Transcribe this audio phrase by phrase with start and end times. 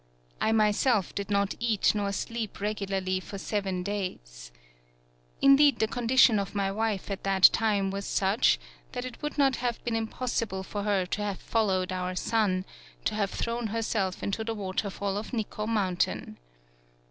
[0.41, 4.51] I myself did not eat nor sleep regularly for seven days.
[5.43, 8.59] Indeed, the condition of my wife at that time was such
[8.93, 12.41] that it would not have been impossible for her to have followed 144 TSUGARU STRAIT
[12.41, 12.65] our son,
[13.05, 16.39] to have thrown herself into the waterfall of Nikkwo mountain.